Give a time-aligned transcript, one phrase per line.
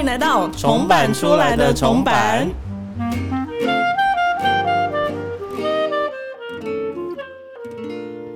[0.00, 2.48] 迎来到重版出来的重版。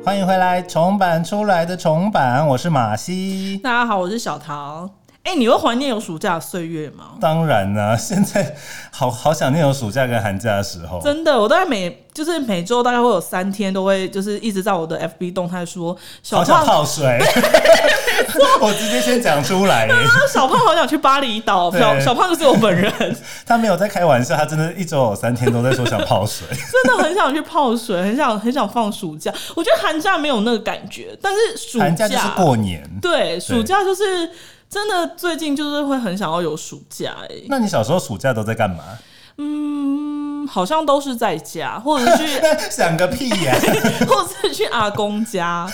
[0.04, 3.58] 欢迎回来，重版出来的重版，我是马西。
[3.64, 4.90] 大家好，我是小桃。
[5.22, 7.12] 哎，你会怀念有暑假的岁月吗？
[7.18, 8.54] 当然啦， 现在
[8.92, 11.00] 好好想念有暑假跟寒假的时候。
[11.00, 15.96] 真的，我大概每就是每周大概会有三天都会就是一直在我的 FB 动态说，
[16.30, 17.18] 好想泡水。
[18.60, 19.88] 我直接先讲出来。
[20.32, 22.92] 小胖好想去巴厘岛，小小胖就是我本人。
[23.46, 26.46] 他没有在开玩笑，他真的一周有三天都在说想泡水。
[26.50, 29.32] 真的很想去泡水，很想很想放暑假。
[29.54, 32.88] 我觉得寒假没有那个感觉，但是暑假就是过年。
[33.00, 34.30] 对，暑假就是。
[34.66, 38.82] 真的最近就是会很想要有暑假哎，那你小时候暑假都在干嘛？
[39.36, 42.26] 嗯，好像都是在家，或者去
[42.70, 43.54] 想个屁呀，
[44.06, 45.68] 或者是去阿公家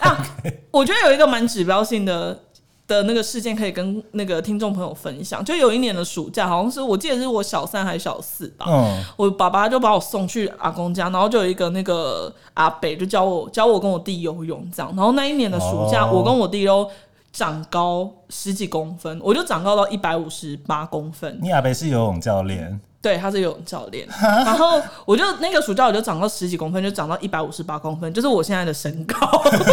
[0.00, 0.26] 啊。
[0.70, 2.38] 我觉得有一个蛮指标性的
[2.86, 16.90] 的那个事件可以跟那个听众朋友分享，就有一年的暑假，好像是我记得是我小三还是小四吧，嗯，我爸爸就把我送去阿公家，然后就有一个那个阿北就教我教我跟我弟游泳这样，然后那一年的暑假，我跟我弟都。
[17.36, 21.36] 长高十几公分，我就长高到一百五十八公分。
[21.42, 22.80] 你阿北是游泳教练？
[23.04, 24.08] 对，他是游泳教练。
[24.18, 29.14] 然后我就那个暑假我就长到十几公分，就长到一百五十八公分，就是我现在的身高。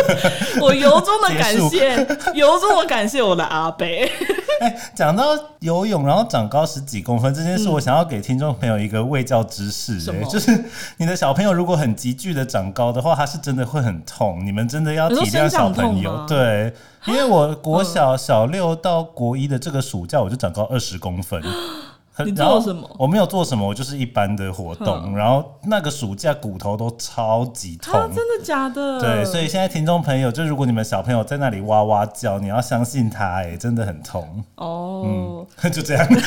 [0.60, 1.96] 我由衷的感谢，
[2.34, 4.12] 由衷的感谢我的阿北。
[4.60, 5.24] 哎，讲到
[5.60, 10.66] 游泳，然后长高十几公分这件事，我想要给听众朋友一个卫教知识，哎，就是
[10.98, 16.26] 你的小朋友如果很急剧的长高的话，他是真的会很痛，你们真的要体谅小朋友。
[16.28, 16.74] 对，
[17.06, 21.42] 因为我国小小六到国一的这个暑假，我就长高二十公分。
[22.26, 22.88] 你做什么？
[23.00, 25.16] 我没有做什么，我就是一般的活动。
[25.16, 29.00] 然后那个暑假骨头都超级痛，真的假的？
[29.00, 34.44] 对，所以现在听众朋友，就如果你们小朋友在那里哇哇叫，你要相信他，哎，真的很痛。
[34.56, 36.06] 哦，嗯， 就这样。
[36.10, 36.20] 那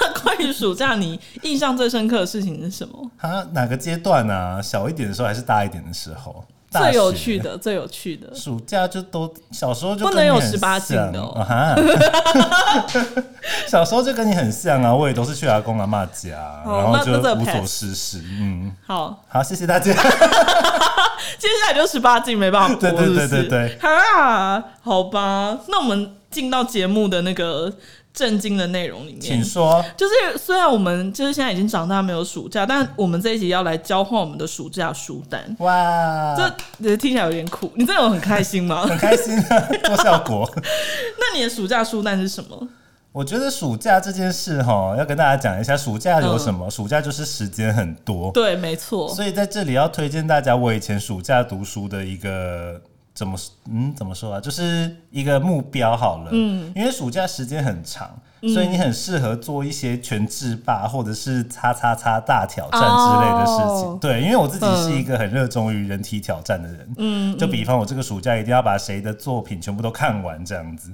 [0.00, 3.10] 那关于暑假，你印象最深刻的事情是什么？
[3.20, 4.62] 啊，哪个阶段呢？
[4.62, 6.44] 小一点的时候还是大一点的时候？
[6.72, 11.46] 最有趣的，最有趣的，暑假就都小时候就不能有十八禁的哦。
[13.68, 18.22] 小时候就跟你很像啊，我也都是去阿公阿妈家，然后就无所事事。
[18.24, 19.92] 嗯，好好，谢谢大家。
[21.38, 23.78] 接下来就十八禁没办法， 对对对对对。
[23.80, 27.72] 啊，好吧，那我们进到节目的那个。
[28.14, 29.82] 震惊的内容里面，请说。
[29.96, 35.56] 就是虽然我们就是现在已经长大没有暑假，但我们这一集要来交换我们的暑假书单。
[35.60, 37.72] 哇，这听起来有点苦。
[37.74, 38.82] 你真的有很开心吗？
[38.86, 40.48] 很开心啊，做效果。
[41.18, 42.68] 那你的暑假书单是什么？
[43.12, 46.70] 我觉得暑假这件事哈，要跟大家讲一下，暑假有什么？
[46.70, 48.30] 暑假就是时间很多。
[48.32, 49.08] 对，没错。
[49.14, 52.80] 所以在这里要推荐大家，我以前暑假读书的一个。
[53.22, 53.38] 怎么
[53.70, 54.40] 嗯怎么说啊？
[54.40, 58.10] 就是一个目标好了，嗯，因为暑假时间很长，
[58.52, 63.96] 所以你很适合做一些全制霸或者是叉叉叉大挑战之类的事情。
[64.00, 70.90] 对，因为我自己是一个很热衷于人体挑战的人，嗯，就比方我这个暑假一定要把谁的作品全部都看完这样子。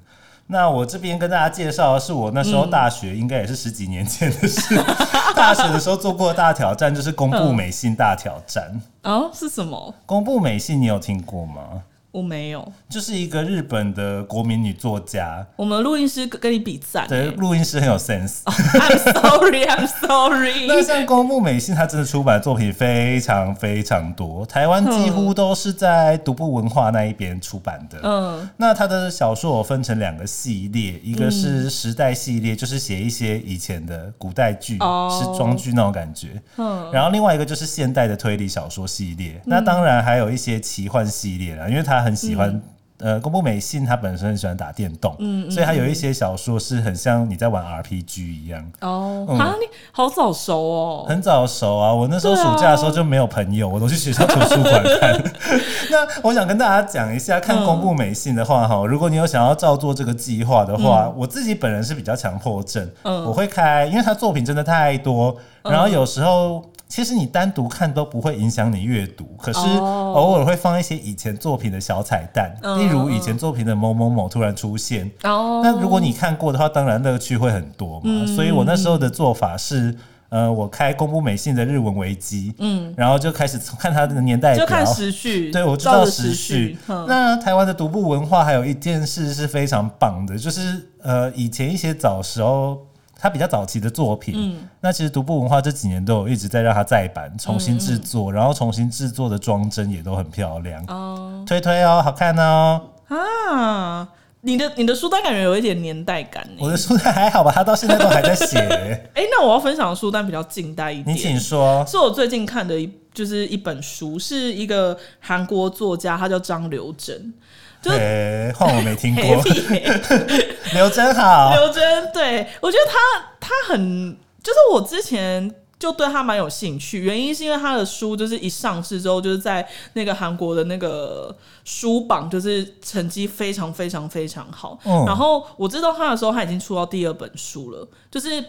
[0.50, 4.76] 那我这边跟大家介绍的是我那时候大学应该也是十几年前的事，
[5.36, 8.80] 大学的时候做过大挑战，就是公布美信大挑战。
[9.02, 9.94] 哦，是什么？
[10.06, 11.82] 公布美信，你有听过吗？
[12.10, 15.46] 我没有，就是一个日本的国民女作家。
[15.56, 18.42] 我们录音师跟你比赞，对，录音师很有 sense。
[18.44, 20.66] I'm sorry, I'm sorry。
[20.66, 28.00] 那像公布美信，他真的出版作品非常非常多，台湾几乎都是在独步文化那一边出版的。
[28.02, 34.78] 嗯，那他的小说我分成两个系列，一个是时代系列，就是写一些以前的古代剧、
[35.10, 36.40] 是装剧那种感觉。
[36.56, 39.38] 嗯，然后另外一个就是现代的推理小说系列。
[39.44, 41.97] 那当然还有一些奇幻系列啦，因为他。
[41.98, 42.60] 他很喜欢，
[42.98, 48.64] 呃，公布美信，他本身很喜欢打电动，嗯，所以他有一些小说是很像你在玩 RPG 一样。
[48.80, 51.92] 哦，啊，你好早熟哦，很早熟啊！
[51.92, 55.22] 我那时候暑假的时候就没有朋友，我都去学校图书馆看。
[55.90, 66.64] 那我想跟大家讲一下，看公布美信的话，哈，如果你有想要照做这个计划的话，我自己本人是比较强迫症，嗯，我会开，因为他作品真的太多，然后有时候。
[66.88, 75.10] 其实你单独看都不会影响你阅读，可是偶尔会放一些以前作品的小彩蛋，例如以前作品的某某某突然出现。
[75.22, 78.26] 哦，那如果你看过的话，当然乐趣会很多嘛。
[78.34, 79.94] 所以我那时候的做法是，
[80.30, 85.50] 呃，我开公布美信的日文维基，嗯，然后就开始看它的年代表，就看时序。
[85.50, 86.78] 对，我知道时序。
[86.86, 92.78] 那台湾的独步文化还有一件事是非常棒的，就是呃，以前一些早时候。
[93.20, 100.84] 他比较早期的作品，那其实独步文化这几年都有一直在让他再版、重新制作，然后重新制作的装帧也都很漂亮。
[100.86, 102.80] 哦，推推哦，好看哦。
[103.08, 104.06] 啊，
[104.42, 106.58] 你的你的书单感觉有一点年代感呢。
[106.60, 108.56] 我的书单还好吧，他到现在都还在写。
[109.14, 111.84] 哎、那我要分享的书单比较近代一点，你请说。
[111.86, 112.86] 是我最近看的一
[113.18, 117.34] 就是一本书，是一个韩国作家，他叫张刘真。
[117.82, 119.24] 就哎，换我没听过。
[120.72, 122.96] 刘 真好，刘真，对我觉得他
[123.40, 134.78] 他很，就是我之前就对他蛮有兴趣，原因是因为他的书就是一上市之后，就是在那个韩国的那个书榜，就是成绩非常非常非常好。
[134.84, 138.44] 嗯然后我知道他的时候，他已经出到第二本书了，就是。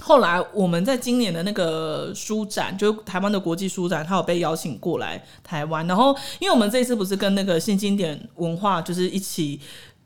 [0.00, 5.86] 后来我们在今年的那个书展，就台湾的国际书展，他有被邀请过来台湾。
[5.86, 9.60] 然后，因为我们这一次不是跟那个新经典文化就是一起，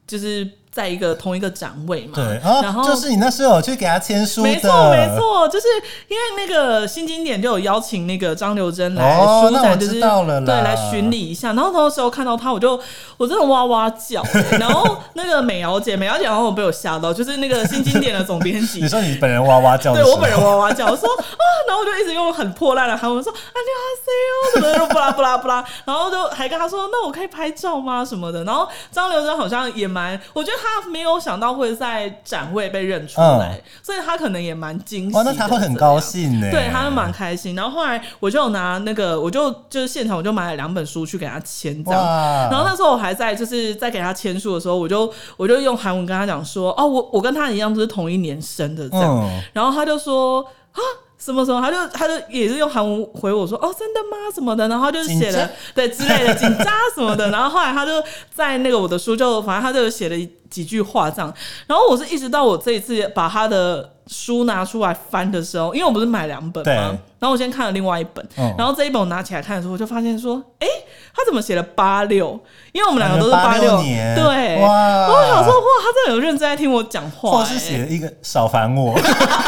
[0.07, 0.49] 就是
[0.79, 2.13] 在一个同一个展位嘛。
[2.15, 5.67] 对，然后哦，就是你那时候有去给他签书的，没错，没错，就是
[6.07, 11.53] 因为那个新经典就有邀请那个张刘真来书哦那我展，就是知道了啦对来巡礼一下。
[11.55, 12.81] 然后那时候看到他，我就
[13.17, 18.89] 我真的哇哇叫、欸 然后那个美瑶姐，美瑶姐然后我被我吓到，就是那个新经典的总编辑你。
[18.89, 28.05] 说你本人哇哇叫对我本人哇哇叫，我说啊，然后我就一直用很破烂的韩文说啊，你好 C 哦，什么的，不啦不啦不啦， 然后就还跟他说，那我可以拍照吗？
[28.05, 28.45] 什么的。
[28.45, 36.49] 然后张刘真好像也蛮，我觉得他没有想到会在展位被认出来，所以他可能也蛮惊喜那他会很高兴呢。
[36.51, 37.55] 对，他会蛮开心。
[37.55, 42.03] 然后后来我就拿那个，我就就是现场我就买了两本书去给他签这样。
[42.51, 49.19] 然后那时候我还在，就是在给他签书的时候，我就我就用韩文跟他讲说，哦，我我跟他一样都是同一年生的这样。
[49.23, 50.43] 嗯，然后他就说
[50.73, 50.81] 啊。
[51.19, 54.17] 什么什么，他就他就也是用韩文回我说哦，真的吗？
[54.33, 56.67] 什么的，然后他就写了对之类的紧张？
[56.95, 60.17] 什么的，然后后来他就在那个我的书就反正他就写了
[60.49, 61.35] 几句话这样，
[61.67, 66.75] 然后我是一直到我这一次把他的书拿出来翻的时候，因为我不是买两本对。
[66.77, 70.67] 嘛，然后我先看了另外一本，嗯然后这一本我拿起来看的时候，我就发现说，哎、
[71.15, 72.39] 他怎么写了八六？
[72.73, 78.99] 因为我们两个都是八六年，对，哇，我想说哇，他真的有认真在听我讲话、或是写了一个少烦我，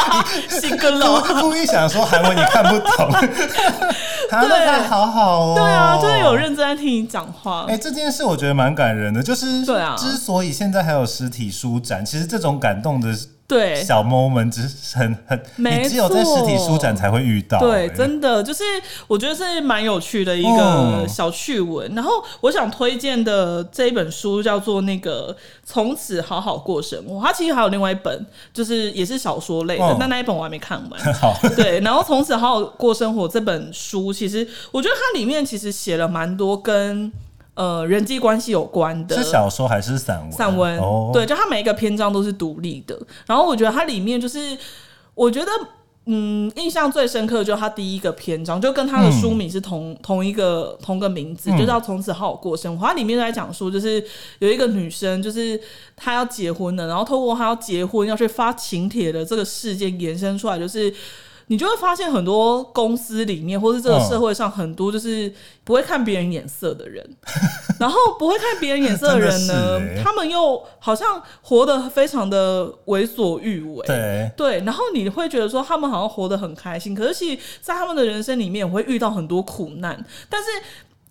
[0.61, 1.21] 新跟了。
[1.41, 3.11] 故意想说韩文你看不懂，
[4.29, 7.67] 他那他好好哦，对啊，就是有认真在听你讲话。
[7.69, 9.95] 哎、这件事我觉得蛮感人的，就是对啊。
[9.97, 13.09] 之所以现在还有实体书展，其实这种感动的
[13.51, 13.85] 对。
[13.85, 18.63] 小 moment 只是很很，没你只有在实体书展才会遇到、对，哎真的就是
[19.07, 21.09] 我觉得是蛮有趣的一个嗯。
[21.09, 21.95] 小趣闻。
[21.95, 28.25] 然后我想推荐的这一本书叫做那个《从此好好过生活》，它其实还有另外一本，
[28.55, 29.97] 就是也是小说类的，嗯。
[29.99, 31.01] 但那一本我还没看完。
[31.15, 37.13] 好，对，然后从此好好过生活这本书，其实我觉得它里面其实写了蛮多跟
[37.61, 40.33] 呃人际关系有关的，是小说还是散文？
[40.33, 42.99] 散文，哦，对，就它每一个篇章都是独立的。
[43.27, 44.57] 然后我觉得它里面就是，
[45.15, 45.51] 我觉得。
[46.07, 52.85] 嗯，印象最深刻的就是它第一个篇章，就跟它的书名是同、同一个同个名字，嗯就叫《从此好好过生活》。
[52.89, 54.03] 它里面在讲说，就是
[54.39, 55.61] 有一个女生，就是
[55.95, 60.93] 她要结婚了，然后透过她要结婚要去发请帖的这个事件延伸出来，就是
[61.51, 65.33] 你就会发现很多公司里面，或是这个嗯社会上很多就是
[65.65, 67.05] 不会看别人眼色的人，
[67.81, 73.85] 然后不会看别人眼色的人呢他们又好像活得非常的为所欲为。
[73.85, 80.49] 对，对，然后你会觉得说他们好像活得很开心，可是其实，在他们的人生里面，会遇到很多苦难，但是。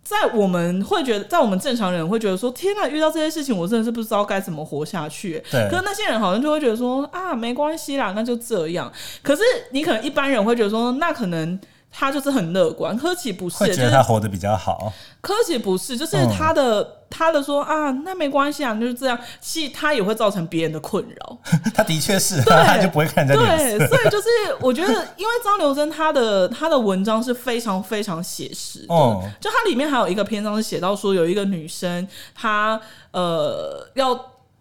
[0.10, 5.40] 在我们会觉得，在我们正常人会觉得说，天呐，遇到这些事情，我真的是不知道该怎么活下去。
[5.52, 8.92] 对可是那些人好像就会觉得说，啊，没关系啦，那就这样。
[9.22, 11.60] 可是你可能一般人会觉得说，那可能
[11.92, 14.94] 他就是很乐观，科奇不是，就是得他活得比较好。
[15.22, 19.20] 科奇不是，就是嗯他的、他的说啊，那没关系啊，就是这样。
[19.42, 21.38] 其实他也会造成别人的困扰。
[21.76, 23.96] 他的确是，他就不会看人家脸对，色。
[23.96, 24.28] 所以就是
[24.62, 32.80] 我觉得，因为张刘真他的他的文章是非常非常写实的，哦就它里面还有一个篇章是写到说，有一个女生她
[33.12, 34.18] 呃要。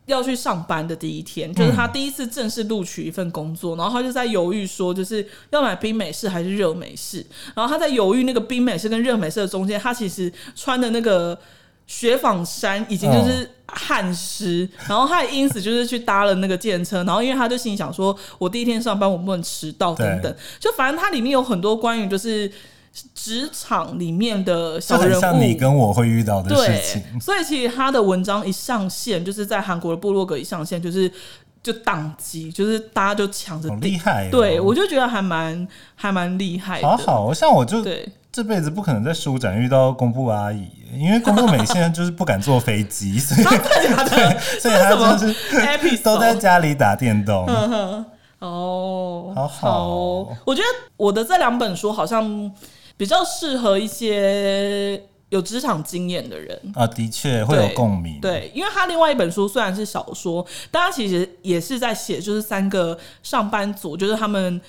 [0.09, 7.25] 要去上班的第一天，就是他第一次正式录取一份工作，然后他就在犹豫说，就是要买冰美式还是热美式。
[7.55, 11.39] 然后他在犹豫那个冰美式跟热美式的中间，他其实穿的那个
[11.87, 22.51] 雪纺衫已经就是汗湿，然后他也因此就是去搭了那个电车，然后因为他就心里想说，我第一天上班我不能迟到等等，就反正它里面有很多关于就是
[23.15, 31.11] 职场里面的小人物，像你跟我会遇到的事情。，所以其实他的文章一上线，就是在韩国的部落格一上线，就是
[31.63, 33.69] 就宕机，就是大家就抢着。
[33.77, 34.31] 厉害、哦！
[34.31, 36.89] 对，我就觉得还蛮还蛮厉害的。
[36.89, 47.47] 好好，像我就对，这辈子不可能在书展遇到公布阿姨，因为公布美现在就是不敢坐飞机， 所以假的， 所以他就是都在家里打电动。
[48.41, 50.67] 哦，好好哦我觉得
[50.97, 52.23] 我的这两本书好像
[52.99, 56.61] 比较适合一些有职场经验的人。
[56.75, 64.61] 啊，的确会有共鸣。，对，因为他另外一本书虽然是小说，但他其实也是在写，就是三个上班族，就是他们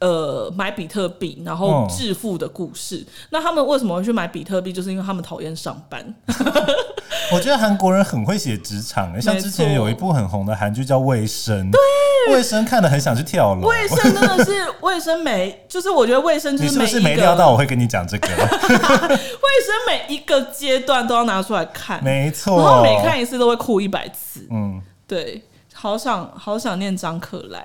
[0.00, 3.06] 呃买比特币然后嗯致富的故事。
[3.30, 4.72] 那他们为什么会去买比特币？
[4.72, 6.14] 就是因为他们讨厌上班。
[7.32, 13.68] 我觉得韩国人很会写职场、欸，像之前有一部很红的韩剧叫《卫生》，对，卫生看的很想去跳楼。
[13.68, 14.52] 卫生真的是
[14.82, 18.26] 卫生每，就是我觉得卫生就是不是没料到我会跟你讲这个？
[18.34, 24.48] 卫生每一个阶段都要拿出来看，没错，然后每看一次都会哭一百次。
[24.50, 27.64] 嗯，对，好想好想念张可来。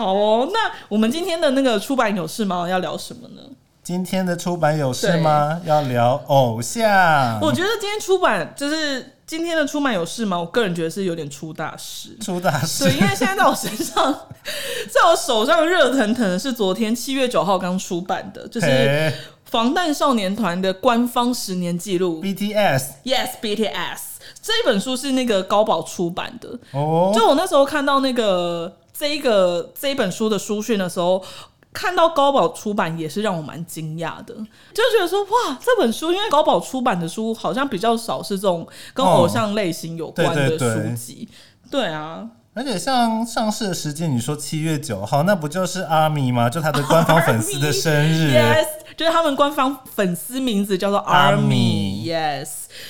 [0.00, 2.66] 好哦，那我们今天的那个出版有事吗？
[2.66, 3.42] 要聊什么呢？
[3.82, 5.60] 今天的出版有事吗？
[5.66, 10.40] 要聊偶像，我觉得今天出版就是今天的出版有事吗？
[10.40, 12.16] 我个人觉得是有点出大事。
[12.22, 13.94] 出大事对，因为现在在我身上，
[14.90, 19.12] 在我手上热腾腾的是昨天七月九号刚出版的，就是
[19.44, 22.22] 防弹少年团的官方十年记录。
[22.22, 23.98] BTS Yes, BTS
[24.40, 26.48] 这一本书是那个高宝出版的。
[26.72, 31.24] 哦，就我那时候看到那个这一个这一本书的书讯的时候，
[31.72, 34.34] 看到高宝出版也是让我蛮惊讶的，
[34.74, 41.26] 就觉得说哇，这本书因为高宝出版的书好像比较少是这种跟偶像类型有关的对对对书籍。
[41.70, 46.50] 对啊，而且像上市的时间，你说七月九号，那不就是阿米吗？
[46.50, 48.34] 就他的官方粉丝的生日。
[48.36, 48.66] Yes，
[48.96, 52.12] 就是他们官方粉丝名字叫做 Army Army。
[52.12, 52.48] Yes，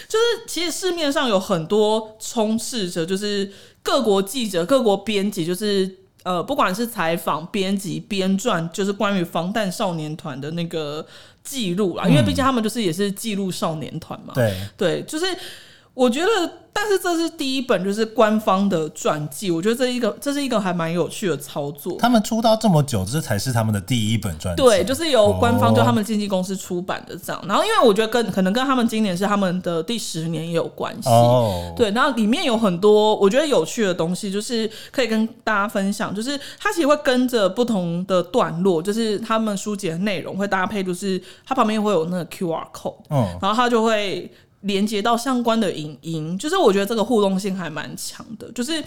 [0.09, 3.53] 就是其实市面上有很多充斥着，就是
[3.83, 11.07] 各国记者、各国编辑，就是呃，不管是采访、编辑、编撰，就是关于防弹少年团的那个
[11.43, 12.07] 记录啦。
[12.07, 14.35] 因为毕竟他们就是也是记录少年团嘛。
[14.35, 15.25] 对，对，就是
[15.93, 16.29] 我觉得，
[16.73, 21.97] 但是这是第一本就是官方的传记，我觉得这一个这是一个还蛮有趣的操作。
[21.99, 24.63] 他们出道这么久，这才是他们的第一本传记。
[24.63, 27.45] 对，就是由官方哦就他们经纪公司出版的这样。
[27.47, 31.11] 然后，因为我觉得跟可能跟他们今年是他们的第十年也有关系。
[31.11, 36.15] 哦，对，然后里面有很多我觉得有趣的东西，就是可以跟大家分享。
[36.15, 44.31] 就是它其实会跟着不同的段落，就是他们书籍的内容会搭配，就是它旁边会有那个 QR code，嗯，然后它就会
[44.63, 48.51] 连接到相关的影音，就是我觉得这个互动性还蛮强的。
[48.53, 48.83] 就是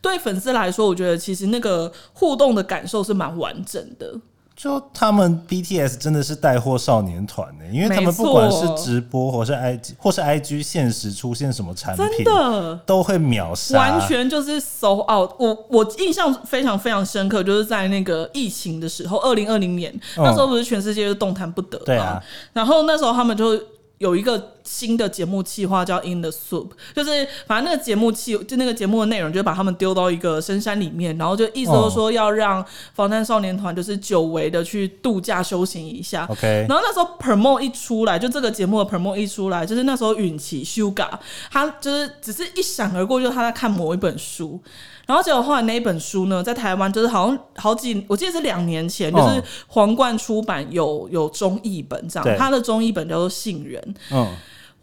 [0.00, 4.14] 对粉丝来说，我觉得其实那个互动的感受是蛮完整的。
[4.56, 12.80] 就他们 BTS 真的是带货少年团呢，因为他们不管是直播或是 IG 或是 IG 现实出现什么产品真，的。
[12.86, 15.32] 都会秒杀，完全就是 so out。
[15.40, 21.84] 我我印象非常非常深刻，就是在那个疫情的时候，二零二零年、那时候不是全世界就动弹不得嘛？
[21.86, 23.60] 对啊然后那时候他们就
[23.98, 36.26] 有一个新的节目企划叫 In the Soup，就是反正那个节目企就那个节目的内容，就是把他们丢到一个深山里面，然后就意思都说要让防弹少年团就是久违的去度假休闲一下。
[36.30, 41.10] OK，然后那时候 promo 一出来，就这个节目的 promo 一出来，就是那时候允琪 Suga，
[41.50, 44.60] 他就是只是一闪而过，就是他在看某一本书，
[45.06, 52.32] 然后结果后来那一本书呢，在台湾就是好像好几，我记得是两年前，哦就是皇冠出版有有中译本这对。
[52.32, 53.80] 样，他的中译本叫做《杏仁》，
[54.10, 54.26] 嗯，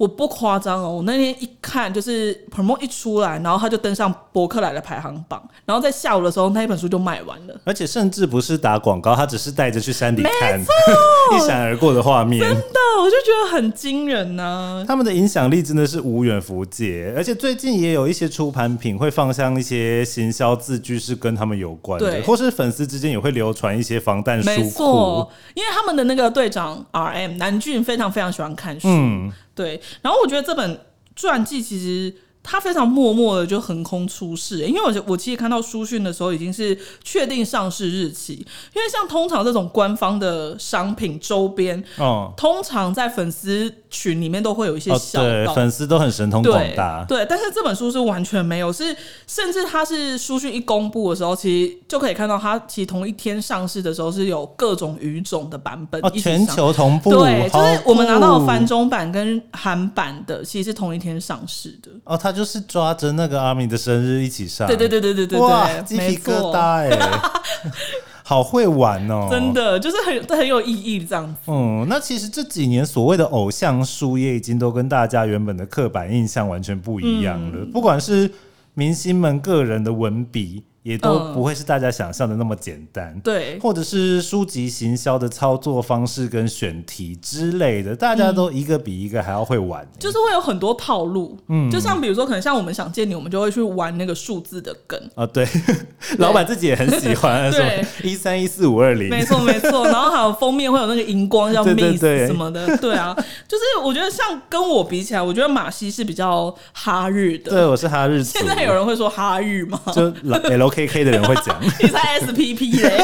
[0.02, 7.56] 我不夸张哦，我那天一看就是 promo 一出来，然后他就登上博客来的排行榜，然后在下午的时候那一本书就卖完了。
[7.64, 10.60] 而且甚至不是打广告，他只是带着去山里看，
[11.38, 12.42] 一闪而过的画面。
[12.42, 29.82] 真的，我就觉得很惊人呐、他们的影响力真的是无远弗届，而且最近也有一些出盘品会放上一些行销字句是跟他们有关的，或是粉丝之间也会流传一些防弹没书库错。，因为他们的那个队长 R M 南俊非常非常喜欢看书，嗯，对。
[30.02, 30.80] 然后我觉得这本
[31.16, 38.34] 传记其实他非常默默的就横空出世，因为我我其实看到书讯的时候已经是确定上市日期，
[38.76, 47.04] 因为像通常这种官方的商品周边，哦，通常在粉丝群里面都会有一些哦，小对，粉丝都很神通广对大。
[47.08, 48.96] 对，但是这本书是完全没有，是
[49.28, 58.46] 甚至它是书讯一公布的时候，其实就可以看到它其实同一天上市的时候是有各种语种的版本哦，全球同步，对，就是我们拿到的酷。
[58.52, 61.92] 繁中版跟韩版的，其实是同一天上市的。
[62.04, 67.22] 哦，他就是抓着那个阿米的生日一起上，对对对对对对哇，对，鸡皮疙瘩，哎，
[68.24, 69.54] 好会玩哦，真。
[69.54, 71.52] 的就是很很有意义这样子。
[71.52, 77.58] 嗯，那其实这几年所谓的偶像书也已经都跟大家原本的刻板印象完全不一样了。
[77.58, 78.32] 嗯不管是
[78.76, 81.34] 明星们个人的文笔，也都嗯。
[81.34, 83.20] 不会是大家想象的那么简单。
[83.24, 95.48] 对，或者是书籍行销的操作方式跟选题之类的，大家都一个比一个还要会玩、就是会有很多套路，嗯，就像比如说，可能像我们想见你，我们就会去玩那个数字的梗，啊，对，
[96.20, 97.86] 老板自己也很喜欢，对。
[98.04, 103.16] 一三一四五二零，没错没错，然后还有封面会有那个荧光叫 Miss 对什么的，对啊，
[103.48, 107.52] 就是我觉得像跟我比起来，我觉得马西是比较哈日的。
[107.52, 109.80] 对，我是哈日，现在有人会说哈日吗？
[109.94, 110.12] 就
[110.72, 112.98] LKK 的人会讲， 你才 SPP 嘞，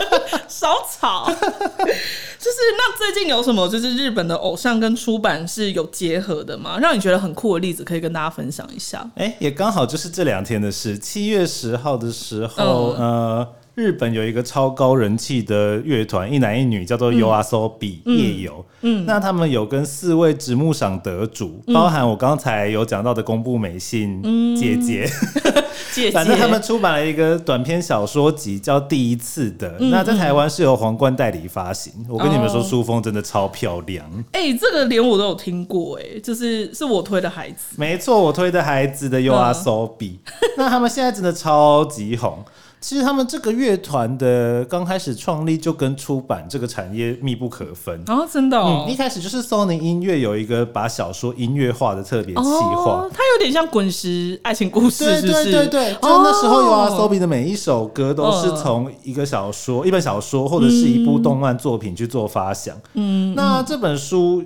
[0.48, 1.26] 少吵。
[1.26, 6.78] 就是那最近有什么就是日本的偶像跟出版是有结合的吗？
[6.78, 9.08] 让你觉得很酷的例子可以跟大家分享一下。
[9.16, 10.98] 哎、也刚好就是这两天的事。
[10.98, 13.00] 七月十号的时候，嗯
[13.38, 18.64] 呃，日本有一个超高人气的乐团，一男一女，叫做 YOASOBI、夜游。
[18.82, 24.22] 嗯，那他们有跟四位直木赏得主，包含我刚才有讲到的公布美信
[24.54, 25.08] 姐姐，
[25.94, 29.76] 姐姐，反正他们出版了一个短篇小说集，叫《第一次》的。
[29.78, 31.92] 嗯那在台湾是由皇冠代理发行。
[32.08, 34.04] 我跟你们说，哦书封真的超漂亮。
[34.32, 37.76] 哎、这个连我都有听过、哎，就是是我推的孩子。
[37.76, 40.18] 没错，我推的孩子的 Ursobi，、
[40.56, 42.44] 那他们现在真的超级红。
[42.86, 47.98] 其实他们这个乐团的刚开始创立就跟出版这个产业密不可分。
[48.06, 52.44] 然后真的哦嗯，，一开始就是 Sony 音乐有一个把小说音乐化的特别企划。
[52.44, 55.44] 哦，它有点像滚石爱情故事，对是不是？
[55.44, 62.76] 对对对，就那时候有啊哦 Sobi 的每一首歌都是从一个小说、一本小说或者是一部动漫作品去做发想。
[62.92, 64.44] 嗯，那这本书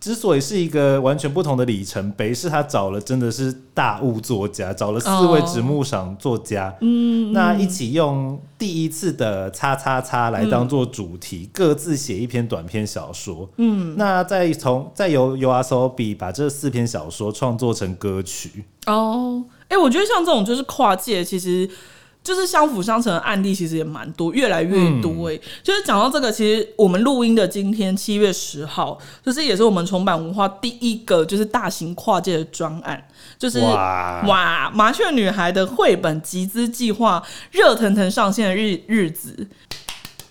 [0.00, 13.48] 之所以是一个完全不同的里程碑，是他找了真的是大物作家，找了四位哦直木赏作家，嗯，那一起用第一次的叉叉叉来当做主题，各自写一篇短篇小说。
[13.58, 18.64] 嗯，那再从再由 U R S O B 把这四篇小说创作成歌曲。
[18.86, 21.68] 哦，哎、我觉得像这种就是跨界，其实
[22.22, 33.02] 就是相辅相成的案例，其实也蛮多，越来越多、哎、就是讲到这个，其实我们录音的今天七月十号，就是也是我们重版文化第一个就是大型跨界的专案，
[33.38, 34.22] 就是哇。
[34.26, 39.48] 哇麻雀女孩的绘本集资计划热腾腾上线的日日子。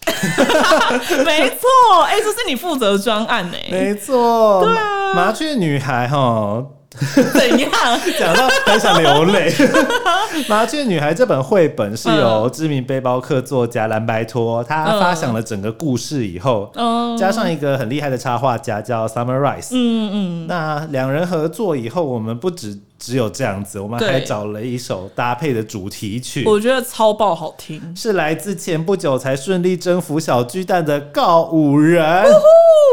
[1.24, 5.14] 没错，哎、这是你负责的专案哎、没错，对啊。
[5.14, 6.64] 麻雀女孩哈，
[7.34, 7.70] 怎样？
[8.18, 9.54] 讲到很想流泪。
[10.50, 26.44] 麻雀女孩这本绘本是由知名背包客作家蓝白托他发想了整个故事以后，嗯加上一个很厉害的插画家叫 Summer Rice，嗯嗯，那两人合作以后，我们不只只有这样子，我们对还找了一首搭配的主题曲。
[26.46, 27.82] 我觉得超爆好听。
[27.96, 32.04] 是来自前不久才顺利征服小巨蛋的告五人，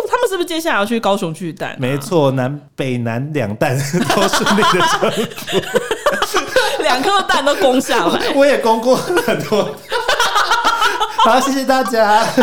[0.09, 5.61] 他们是不是接下来要去高雄巨蛋、没，错，南北南两蛋都顺利的征服
[6.83, 8.33] 两颗蛋都攻下来。
[8.35, 9.69] 我也攻过很多。
[11.25, 12.42] 好，谢谢大家，为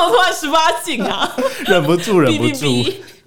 [0.00, 1.30] 么突然十八禁啊？
[1.66, 2.66] 忍不住，忍不住。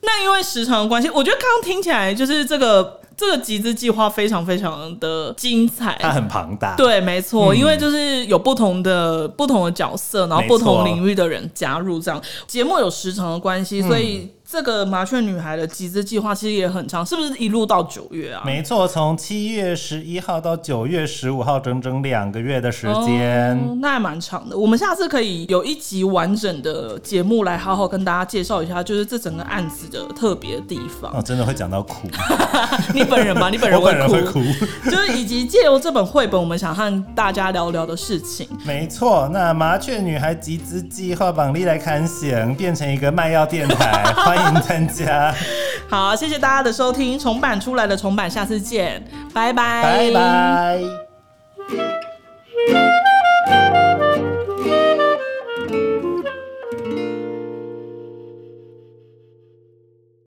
[0.04, 5.98] 那因为时长的关系，我觉得刚刚听起来就是这个这个集资计划非常非常的精彩。
[6.00, 12.22] 它很庞大，对，没错，因为就是有不同的不同的角色，然后不同领域的人加入，这样。
[12.46, 18.44] 节目有时长的关系，所以这个麻雀女孩的集资计划其实也很长，是不是一路到九月啊？
[18.46, 23.58] 没错，从七月十一号到九月十五号，整整两个月的时间。
[23.58, 24.56] 哦那还蛮长的。
[24.56, 31.12] 我们下次可以有一集完整的节目来好好跟大家介绍一下，就是这整个案子的特别的地方。
[31.12, 32.08] 哦，真的会讲到哭，
[32.94, 34.92] 你本人吧，你本人我本人会哭，哭。
[34.92, 38.48] 就是以及借由这本绘本，我们想和大家聊聊的事情。
[38.64, 44.14] 没错，那麻雀女孩集资计划榜利来看险，变成一个卖药电台，
[44.62, 45.34] 参加。
[45.90, 49.04] 好谢谢大家的收听重版出来的重版下次见
[49.34, 49.84] 拜拜。
[49.84, 52.13] 拜拜。